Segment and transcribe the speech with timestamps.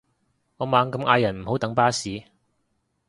[0.57, 2.23] 我猛咁嗌人唔好等巴士